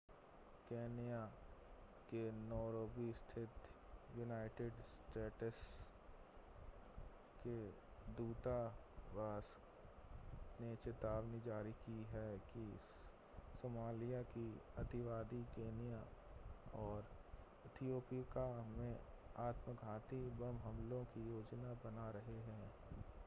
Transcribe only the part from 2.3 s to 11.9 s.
Nairobi स्थित United States के दूतावास ने चेतावनी जारी